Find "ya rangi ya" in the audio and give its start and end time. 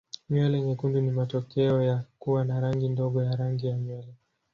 3.23-3.77